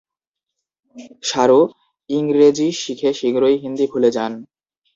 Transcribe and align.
সারু, 1.23 1.59
ইংরেজি 2.09 2.67
শিখে 2.81 3.11
শীঘ্রই 3.13 3.55
হিন্দি 3.63 3.85
ভুলে 3.91 4.09
যান। 4.15 4.33